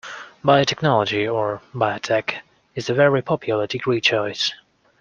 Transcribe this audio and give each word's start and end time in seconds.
Biotechnology, 0.43 1.31
or 1.31 1.61
Biotech, 1.75 2.39
is 2.73 2.89
a 2.89 2.93
very 2.95 3.21
popular 3.21 3.67
degree 3.67 4.01
choice 4.01 4.51